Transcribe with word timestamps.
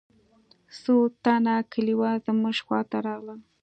څو 0.81 0.95
تنه 1.23 1.55
كليوال 1.71 2.17
زموږ 2.25 2.57
خوا 2.65 2.79
ته 2.89 2.97
راغلل. 3.07 3.39